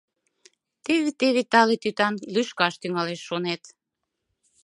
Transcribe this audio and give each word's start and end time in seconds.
Теве-теве 0.85 1.43
тале 1.51 1.75
тӱтан 1.83 2.13
лӱшкаш 2.33 2.73
тӱҥалеш, 2.81 3.19
шонет. 3.27 3.63